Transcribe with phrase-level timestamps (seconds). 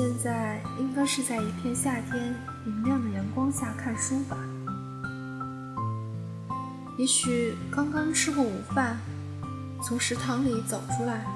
[0.00, 4.38] 现在应该是在一片夏天明亮的阳光下看书吧？
[6.96, 8.96] 也许刚刚吃过午饭，
[9.82, 11.26] 从食堂里走出来，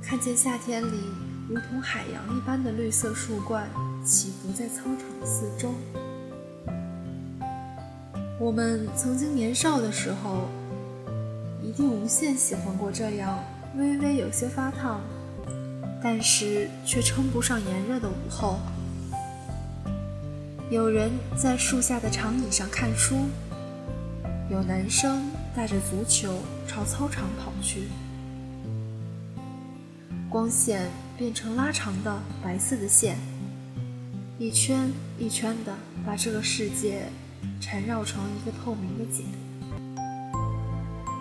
[0.00, 1.10] 看见夏天里
[1.48, 3.68] 如同海洋一般的绿色树冠
[4.04, 5.74] 起伏在操场的四周。
[8.38, 10.48] 我们曾经年少的时候，
[11.60, 13.36] 一定无限喜欢过这样
[13.76, 15.00] 微微有些发烫，
[16.04, 18.60] 但是却称不上炎热的午后。
[20.70, 23.24] 有人在树下的长椅上看书，
[24.50, 27.84] 有男生带着足球朝操场跑去，
[30.28, 33.16] 光线变成拉长的白色的线，
[34.38, 37.08] 一圈一圈的把这个世界。
[37.60, 39.24] 缠绕成一个透明的茧。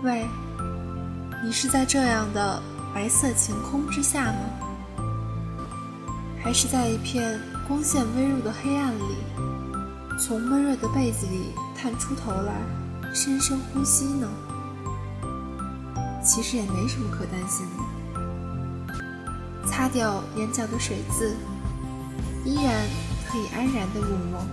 [0.04, 0.26] 喂，
[1.44, 2.62] 你是在这样的
[2.94, 4.63] 白色晴空之下吗？
[6.44, 9.16] 还是在一片光线微弱的黑暗里，
[10.20, 12.62] 从闷热的被子里探出头来，
[13.14, 14.28] 深深呼吸呢？
[16.22, 19.70] 其实也没什么可担心的。
[19.70, 21.34] 擦掉眼角的水渍，
[22.44, 22.74] 依然
[23.26, 24.46] 可以安然的入梦。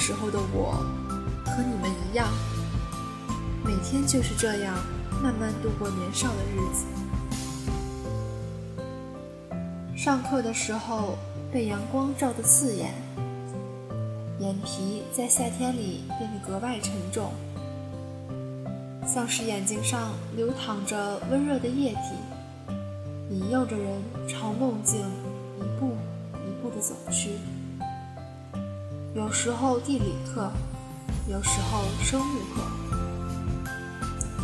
[0.00, 0.72] 时候的我，
[1.44, 2.26] 和你们一样，
[3.62, 4.74] 每天就是这样
[5.22, 6.86] 慢慢度过年少的日子。
[9.94, 11.18] 上课的时候
[11.52, 12.94] 被阳光照得刺眼，
[14.38, 17.30] 眼皮在夏天里变得格外沉重，
[19.06, 22.72] 像是眼睛上流淌着温热的液体，
[23.30, 25.00] 引诱着人朝梦境
[25.58, 25.94] 一步
[26.48, 27.32] 一步地走去。
[29.12, 30.48] 有时候地理课，
[31.26, 32.62] 有时候生物课。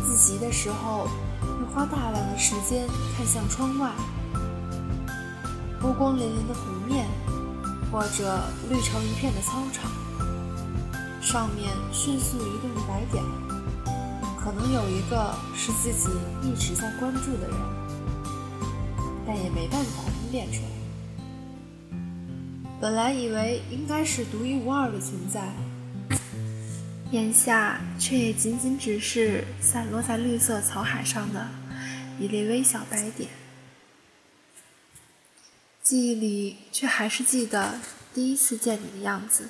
[0.03, 1.07] 自习的时候，
[1.39, 2.85] 会花大量的时间
[3.15, 3.93] 看向窗外，
[5.79, 7.07] 波光粼粼的湖面，
[7.89, 9.89] 或者绿成一片的操场，
[11.21, 13.23] 上面迅速移动的白点，
[14.37, 16.09] 可能有一个是自己
[16.43, 17.57] 一直在关注的人，
[19.25, 20.86] 但也没办法分辨出来。
[22.79, 25.51] 本来以为应该是独一无二的存在，
[27.11, 31.47] 眼下却也仅仅只是散落在绿色草海上的
[32.19, 33.29] 一粒微小白点。
[35.81, 37.79] 记忆里却还是记得
[38.13, 39.49] 第一次见你的样子，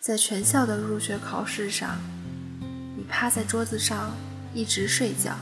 [0.00, 2.00] 在全校的入学考试上，
[2.96, 4.16] 你趴在桌子上
[4.52, 5.38] 一直睡觉。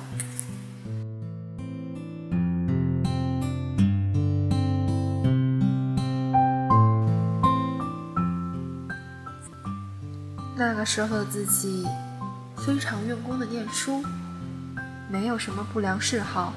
[10.78, 11.84] 个时候的自己，
[12.56, 14.00] 非常用功的念书，
[15.10, 16.52] 没有什么不良嗜好，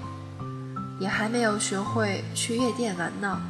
[1.00, 3.42] 也还没有学会去夜店玩闹。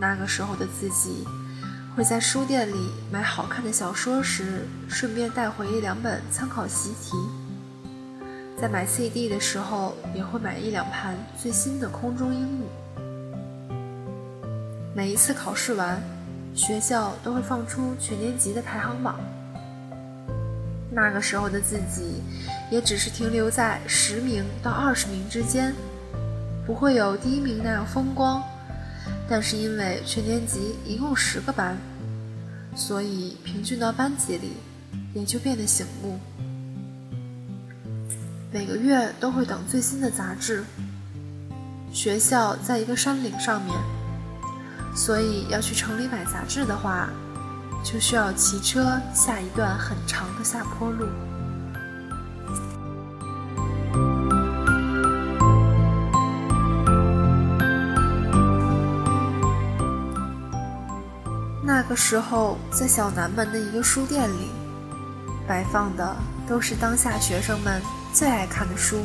[0.00, 1.24] 那个时候的自己，
[1.94, 7.16] 会在书店里买好看的小说时，顺便带回一两本参考习题；
[8.60, 12.64] 在买 CD 的时候，也会买一两盘最新的空中英语。
[14.96, 16.02] 每一次考试完。
[16.54, 19.18] 学校都会放出全年级的排行榜，
[20.90, 22.22] 那个时候的自己
[22.70, 25.74] 也只是停留在十名到二十名之间，
[26.66, 28.42] 不会有第一名那样风光。
[29.28, 31.78] 但是因为全年级一共十个班，
[32.76, 34.52] 所以平均到班级里
[35.14, 36.18] 也就变得醒目。
[38.52, 40.64] 每个月都会等最新的杂志。
[41.90, 44.01] 学校在一个山岭上面。
[44.94, 47.08] 所以要去城里买杂志的话，
[47.82, 51.06] 就需要骑车下一段很长的下坡路。
[61.64, 64.50] 那个时候，在小南门的一个书店里，
[65.48, 66.14] 摆放的
[66.46, 69.04] 都是当下学生们最爱看的书，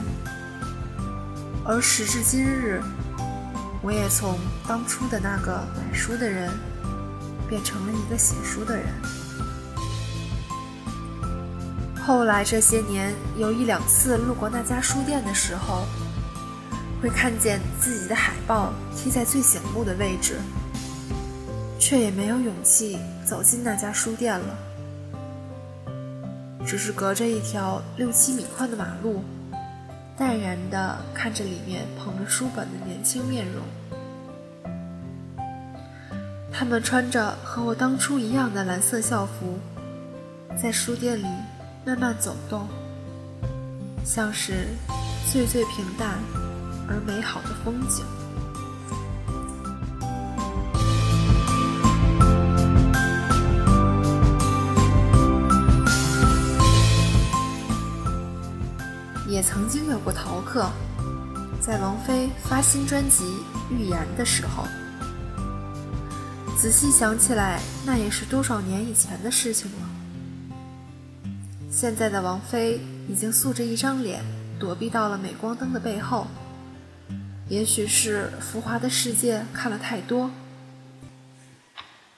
[1.65, 2.81] 而时至今日。
[3.87, 4.37] 我也从
[4.67, 6.51] 当初的那个买书的人，
[7.47, 8.85] 变成了一个写书的人。
[12.05, 15.85] 后来这些年，有一两次路过那家书店的时候，
[17.01, 20.35] 会看见自己的海报贴在最醒目的位置，
[21.79, 24.57] 却也没有勇气走进那家书店了。
[26.65, 29.23] 只是隔着一条六七米宽的马路，
[30.17, 33.63] 淡然地看着里面捧着书本的年轻面容。
[36.51, 39.59] 他们穿着和我当初一样的蓝色校服，
[40.59, 41.27] 在书店里
[41.85, 42.67] 慢慢走动，
[44.03, 44.65] 像是
[45.31, 46.17] 最最平淡
[46.89, 48.03] 而美好的风景。
[59.37, 60.67] 也曾经有过逃课，
[61.61, 63.23] 在王菲发新专辑
[63.69, 64.63] 《预言》的时候，
[66.57, 69.77] 仔细想起来，那也是多少年以前的事情了。
[71.69, 74.23] 现在的王菲已经素着一张脸，
[74.59, 76.25] 躲避到了镁光灯的背后。
[77.47, 80.31] 也许是浮华的世界看了太多，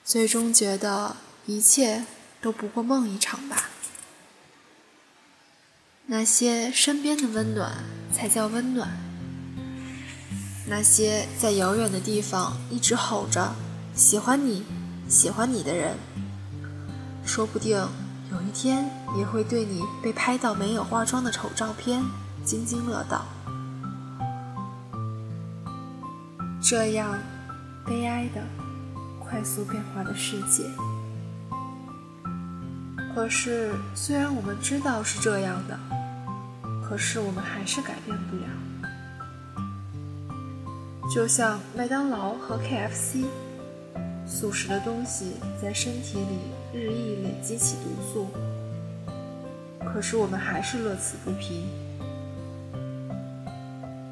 [0.02, 2.06] 最终觉得一切
[2.40, 3.69] 都不过梦一场吧。
[6.12, 7.70] 那些身边的温暖
[8.12, 8.88] 才叫温暖，
[10.66, 13.54] 那些在遥远的地方一直吼着
[13.94, 14.64] “喜欢你，
[15.08, 15.94] 喜欢你”的人，
[17.24, 17.78] 说不定
[18.32, 22.02] 有一天也会对你被拍到没有化妆的丑照片
[22.44, 23.24] 津津乐道。
[26.60, 27.16] 这样
[27.86, 28.42] 悲哀的、
[29.20, 30.64] 快速变化的世界。
[33.14, 35.78] 可是，虽然我们知道是这样的。
[36.90, 38.42] 可是我们还是改变不了，
[41.08, 43.26] 就像麦当劳和 KFC，
[44.26, 46.40] 素食的东西在身体里
[46.74, 48.26] 日益累积起毒素，
[49.84, 51.64] 可是我们还是乐此不疲。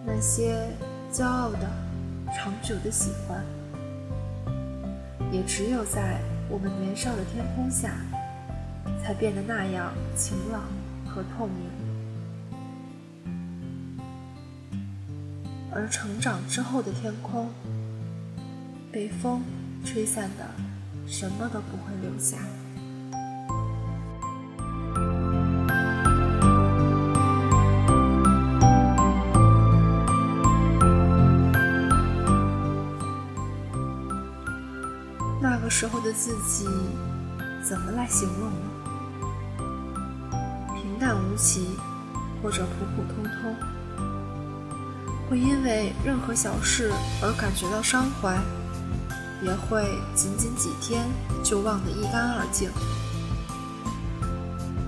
[0.07, 0.65] 那些
[1.13, 1.69] 骄傲的、
[2.33, 3.45] 长久的喜欢，
[5.33, 7.91] 也只有在我们年少的天空下，
[9.03, 10.63] 才变得那样晴朗
[11.05, 11.88] 和透明。
[15.81, 17.49] 而成长之后的天空，
[18.91, 19.45] 被风
[19.85, 20.45] 吹散的，
[21.07, 22.37] 什么都不会留下。
[35.41, 36.67] 那个时候的自己，
[37.63, 38.57] 怎么来形容呢？
[40.75, 41.69] 平淡无奇，
[42.43, 43.78] 或者普普通通。
[45.29, 46.91] 会因为任何小事
[47.23, 48.39] 而感觉到伤怀，
[49.43, 51.07] 也会仅仅几天
[51.45, 52.71] 就忘得一干二净。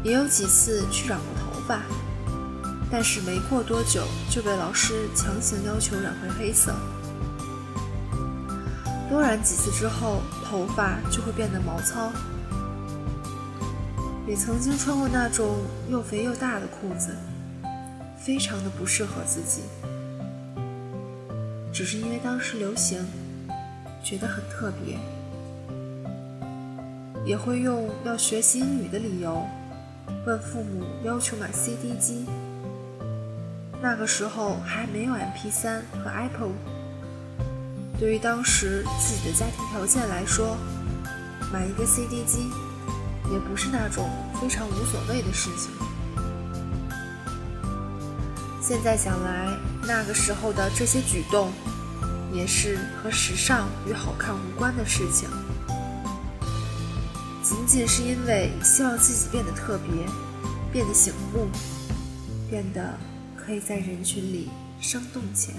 [0.03, 1.83] 也有几次去染过头发，
[2.91, 6.75] 但是没过多久就被老师强行要求染回黑色。
[9.11, 12.11] 多染几次之后，头发就会变得毛糙。
[14.27, 15.59] 也曾经穿过那种
[15.91, 17.15] 又肥又大的裤子，
[18.17, 19.63] 非常的不适合自己。
[21.81, 23.03] 只是因为当时流行，
[24.05, 24.99] 觉得很特别，
[27.25, 29.47] 也会用要学习英语的理由，
[30.27, 32.27] 问父母要求买 CD 机。
[33.81, 36.53] 那个时候还没有 MP3 和 Apple，
[37.99, 40.59] 对于当时自己的家庭条件来说，
[41.51, 42.51] 买一个 CD 机
[43.33, 45.71] 也不是那种非常无所谓的事情。
[48.61, 49.49] 现在想来，
[49.87, 51.51] 那个时候的这些举动，
[52.33, 55.29] 也是和时尚与好看无关的事情，
[57.43, 60.07] 仅仅是因为希望自己变得特别，
[60.73, 61.49] 变得醒目，
[62.49, 62.99] 变得
[63.37, 64.49] 可以在人群里
[64.81, 65.59] 生动起来，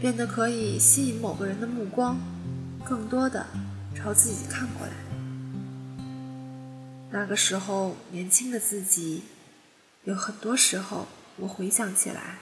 [0.00, 2.16] 变得可以吸引某个人的目光，
[2.84, 3.46] 更多的
[3.94, 4.92] 朝自己看过来。
[7.10, 9.24] 那个时候，年轻的自己。
[10.04, 11.06] 有很多时候，
[11.36, 12.38] 我回想起来，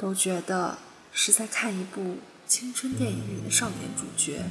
[0.00, 0.78] 都觉得
[1.12, 2.16] 是在看一部
[2.46, 4.42] 青春电影里的少年主角。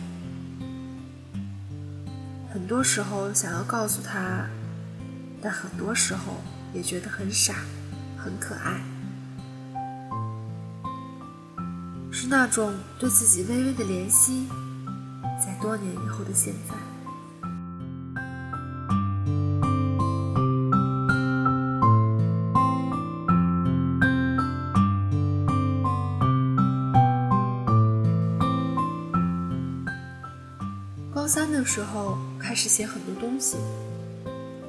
[2.53, 4.47] 很多时候想要告诉他，
[5.41, 6.35] 但很多时候
[6.71, 7.55] 也觉得很傻，
[8.15, 8.79] 很可爱，
[12.11, 14.47] 是那种对自己微微的怜惜，
[15.43, 16.88] 在多年以后的现在。
[31.59, 33.57] 的时候开始写很多东西，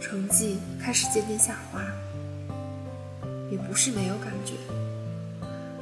[0.00, 1.80] 成绩开始渐渐下滑，
[3.48, 4.54] 也不是没有感觉。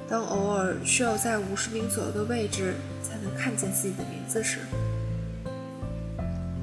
[0.07, 4.59] 当偶尔需要在五十名左右的位置才能看见自己的名字时，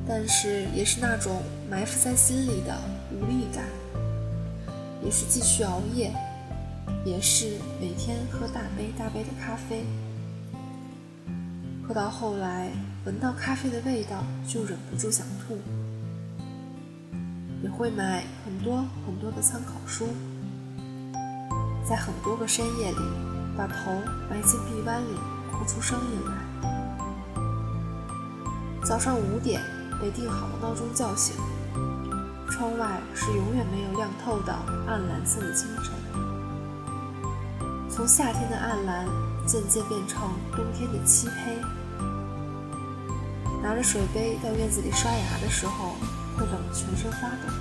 [0.08, 2.80] 但是也是那种埋伏在心里的
[3.12, 3.66] 无力感，
[5.04, 6.14] 也是继续熬夜，
[7.04, 9.84] 也是每天喝大杯大杯的咖啡，
[11.88, 12.72] 喝到后来
[13.06, 15.60] 闻到咖啡的味道就忍不住想吐，
[17.62, 20.08] 也会买很多很多的参考书，
[21.88, 22.98] 在很多个深夜里
[23.56, 23.92] 把头
[24.28, 25.16] 埋进臂弯里
[25.52, 26.34] 哭出声音来，
[28.84, 29.62] 早上五点
[30.02, 31.36] 被定好的闹钟叫醒。
[32.50, 34.54] 窗外是永远没有亮透的
[34.88, 35.94] 暗蓝色的清晨，
[37.90, 39.06] 从夏天的暗蓝
[39.46, 41.60] 渐渐变成冬天的漆黑。
[43.66, 45.96] 拿着水杯到院子里刷牙的时候，
[46.38, 47.52] 会冷得全身发抖。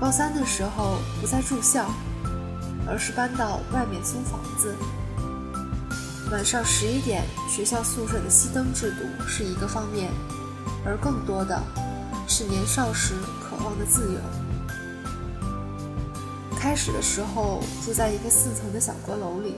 [0.00, 1.90] 高三的时候不再住校，
[2.86, 4.72] 而是搬到外面租房子。
[6.30, 10.12] 晚上十一点，学校宿舍的熄灯制度是一个方面，
[10.84, 11.60] 而更多的。
[12.28, 14.20] 是年少时渴望的自由。
[16.56, 19.56] 开始的时候住在一个四层的小阁楼里，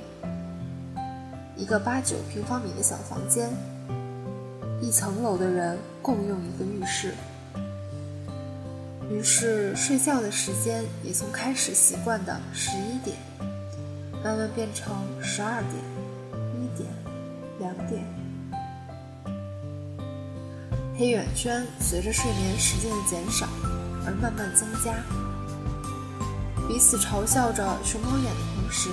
[1.57, 3.51] 一个八九平方米的小房间，
[4.81, 7.15] 一层楼的人共用一个浴室。
[9.11, 13.17] 于是睡觉的时间也从开始习惯的十一点，
[14.23, 15.75] 慢慢变成十二点、
[16.61, 16.89] 一点、
[17.59, 18.05] 两点。
[20.97, 23.47] 黑眼圈随着睡眠时间的减少
[24.05, 24.93] 而慢慢增加，
[26.69, 28.91] 彼此嘲笑着熊猫眼的同时，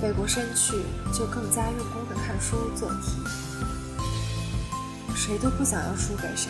[0.00, 0.76] 背过身去
[1.12, 3.16] 就更加用功的看书做题，
[5.18, 6.48] 谁都不想要输给谁。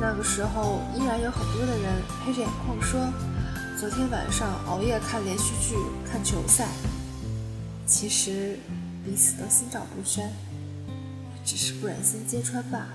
[0.00, 3.12] 那个时候依然有很多的人黑着眼眶说，
[3.76, 5.74] 昨天晚上熬夜看连续剧、
[6.08, 6.68] 看球赛，
[7.86, 8.56] 其实
[9.04, 10.32] 彼此都心照不宣。
[11.44, 12.88] 只是不忍心揭穿罢了。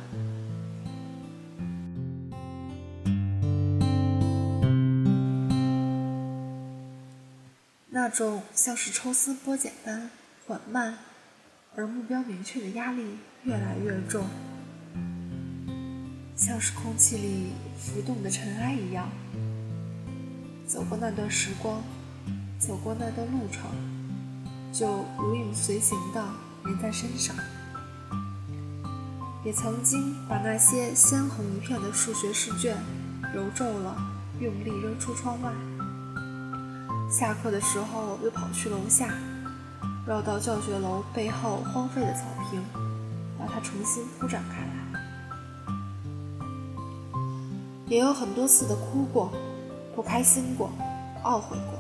[7.90, 10.10] 那种像是抽丝剥茧般
[10.48, 10.98] 缓慢
[11.78, 13.04] 而目标明确的压力
[13.44, 14.26] 越来越重，
[16.34, 19.10] 像是空气里浮动的尘埃一样。
[20.66, 21.84] 走过那段时光，
[22.58, 23.70] 走过那段路程，
[24.72, 26.26] 就如影随形的
[26.64, 27.36] 粘在身上。
[29.44, 32.78] 也曾经把那些鲜红一片的数学试卷
[33.34, 33.98] 揉皱了，
[34.40, 35.52] 用力扔出窗外。
[37.12, 39.14] 下课的时候又跑去楼下，
[40.08, 42.64] 绕到教学楼背后荒废的草坪，
[43.40, 44.68] 把它重新铺展开来。
[47.88, 49.32] 也有很多次的哭过，
[49.96, 50.70] 不开心过，
[51.24, 51.80] 懊悔过。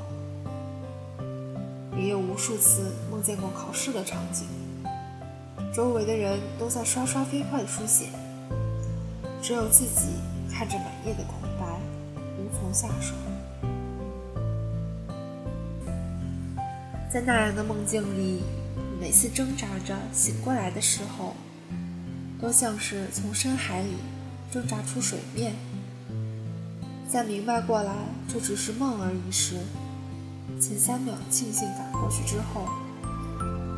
[1.95, 4.47] 也有无数次梦见过考试的场景。
[5.71, 8.09] 周围的人都在刷刷飞快的书写，
[9.39, 10.15] 只有自己
[10.51, 11.79] 看着满页的空白，
[12.39, 13.13] 无从下手。
[17.15, 18.43] 在那样的梦境里，
[18.99, 21.33] 每次挣扎着醒过来的时候，
[22.41, 23.91] 都像是从深海里
[24.51, 25.55] 挣扎出水面。
[27.07, 27.93] 在明白过来
[28.27, 29.55] 这只是梦而已时，
[30.59, 32.67] 前三秒庆幸赶过去之后，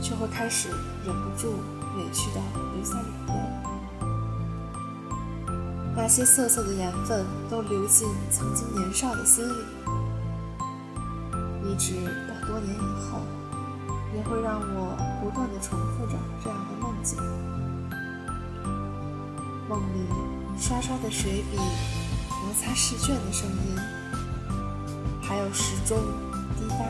[0.02, 0.70] 却会开始
[1.06, 1.54] 忍不住。
[1.96, 2.42] 委屈的
[2.74, 3.34] 流下眼泪，
[5.96, 9.54] 那些涩涩的盐分都流进曾经年少的心里，
[11.66, 11.94] 一直
[12.28, 12.34] 到，
[14.38, 16.14] 会让我不断的重复着
[16.44, 17.18] 这样的梦境。
[19.68, 20.08] 梦里
[20.60, 23.76] 刷刷的水笔摩擦试卷的声音，
[25.24, 25.98] 还有时钟
[26.56, 26.86] 滴答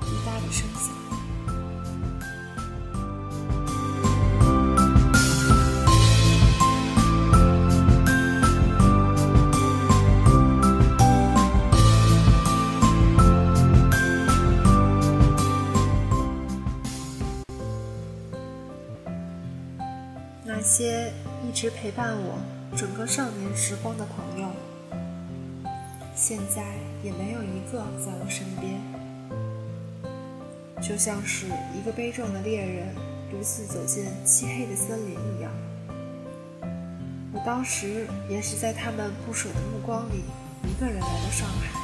[0.00, 1.05] 滴答的声响。
[21.76, 22.38] 陪伴我
[22.74, 24.48] 整个少年时光的朋友，
[26.14, 26.64] 现在
[27.02, 28.80] 也没有一个在我身边，
[30.82, 31.46] 就像是
[31.78, 32.94] 一个悲壮的猎人
[33.30, 35.52] 独自走进漆黑的森林一样。
[37.34, 40.24] 我当时也是在他们不舍的目光里，
[40.64, 41.78] 一个人来到上海。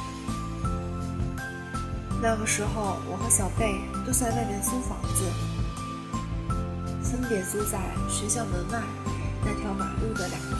[2.19, 3.75] 那个时候，我和小贝
[4.07, 5.23] 都在外面租房子。
[7.03, 8.81] 分别租在学校门外
[9.63, 10.57] 到马路的两头。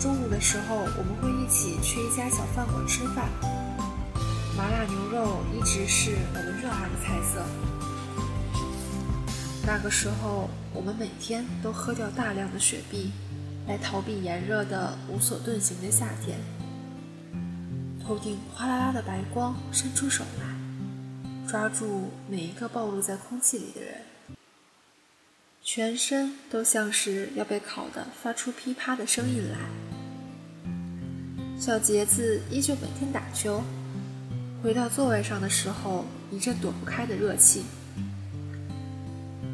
[0.00, 3.28] 中午的时候，我们会一起去一家小饭馆吃饭，
[4.56, 7.42] 麻辣牛肉一直是我们热爱的菜色。
[9.66, 13.12] 那个时候，我们每天都喝掉大量的雪碧，
[13.66, 16.38] 来逃避炎热的无所遁形的夏天。
[18.06, 20.44] 头顶哗啦啦的白光，伸出手来，
[21.50, 24.02] 抓住每一个暴露在空气里的人，
[25.66, 29.56] 全身都像是要被烤得发出噼啪的声音来。
[31.58, 33.62] 小杰子依旧每天打球，
[34.62, 37.64] 回到座位上的时候，一阵躲不开的热气。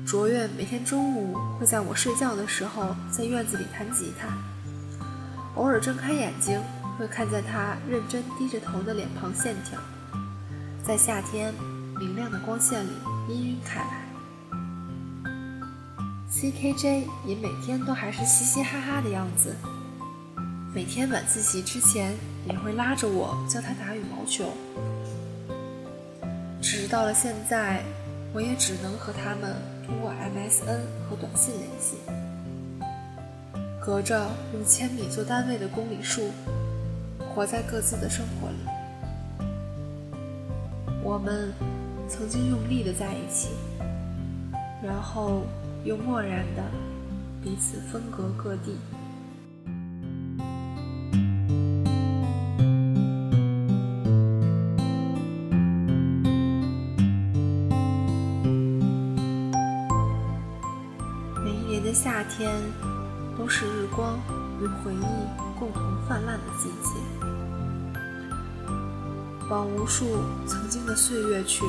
[0.04, 4.36] 卓越每天中午会在我睡觉的时候在院子里弹吉他，
[5.54, 6.60] 偶尔睁开眼睛
[6.98, 9.78] 会看见他认真低着头的脸庞线条，
[10.84, 11.54] 在夏天
[12.00, 12.90] 明亮的光线里
[13.28, 14.09] 氤氲开来。
[16.32, 19.56] CKJ 也每天都还是嘻嘻哈哈的样子。
[20.72, 22.14] 每天晚自习之前，
[22.46, 24.52] 也会拉着我教他打羽毛球。
[26.62, 27.82] 只是到了现在，
[28.32, 31.96] 我也只能和他们通过 MSN 和短信联系，
[33.84, 36.30] 隔着用千米做单位的公里数，
[37.34, 38.56] 活在各自的生活里。
[41.02, 41.52] 我们
[42.08, 43.48] 曾经用力的在一起，
[44.80, 45.42] 然后
[45.82, 46.62] 又漠然的
[47.42, 48.76] 彼此分隔各地。
[61.42, 62.52] 每一年的夏天
[63.38, 64.18] 都是日光
[64.60, 67.00] 与回忆共同泛滥的季节，
[69.48, 70.04] 往无数
[70.46, 71.64] 曾经的岁月去，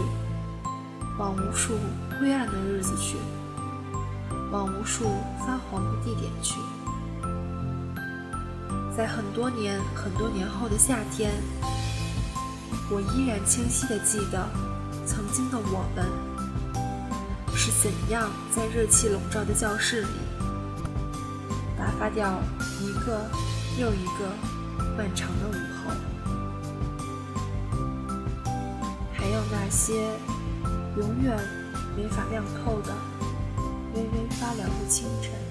[1.18, 1.76] 往无数
[2.20, 3.16] 灰暗的日子去，
[4.52, 5.06] 往无数
[5.40, 6.60] 发黄的地点去，
[8.96, 11.32] 在很多年很多年后的夏天，
[12.90, 14.46] 我依然清晰的记得
[15.06, 16.06] 曾经的我们。
[17.54, 20.08] 是怎样在热气笼罩的教室里，
[21.78, 22.42] 打发掉
[22.80, 23.22] 一个
[23.78, 24.28] 又一个
[24.98, 25.94] 漫长的午后？
[29.14, 30.10] 还有那些
[30.98, 31.38] 永远
[31.96, 32.92] 没法亮透的
[33.94, 35.51] 微微发凉的清晨。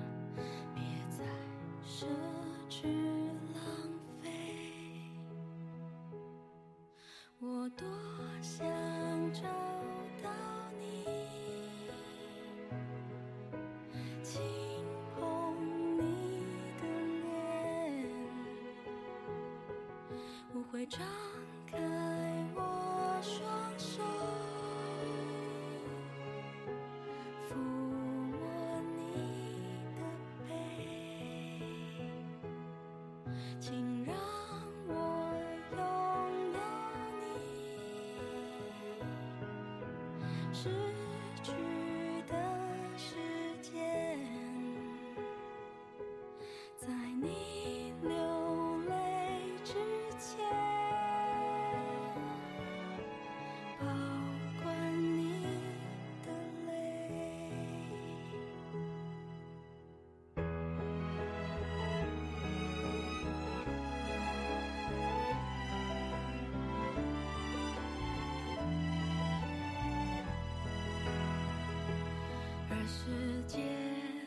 [72.93, 73.57] 世界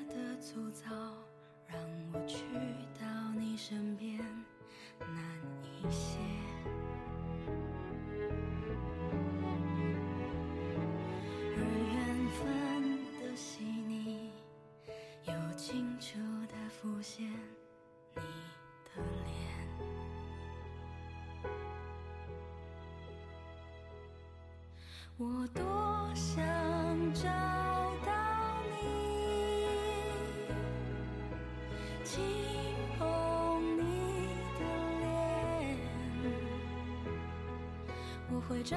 [0.08, 0.88] 的粗糙
[1.66, 1.78] 让
[2.14, 2.38] 我去
[2.98, 3.04] 到
[3.38, 4.18] 你身边
[4.98, 5.08] 难
[5.62, 6.18] 一些。
[11.56, 11.60] 而
[11.92, 12.40] 缘分
[13.20, 14.30] 的细腻
[15.24, 17.30] 又清楚的浮现
[18.14, 18.22] 你
[18.86, 19.34] 的脸。
[25.18, 25.62] 我多
[26.14, 26.42] 想
[27.12, 27.28] 找
[32.04, 32.22] 轻
[32.98, 33.02] 碰
[33.78, 33.82] 你
[34.58, 34.62] 的
[35.00, 36.28] 脸，
[38.30, 38.76] 我会找